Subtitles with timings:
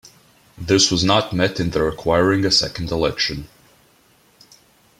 [0.57, 3.47] This was not met in the requiring a second election.